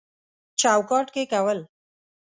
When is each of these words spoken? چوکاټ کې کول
چوکاټ 0.59 1.07
کې 1.15 1.23
کول 1.31 1.59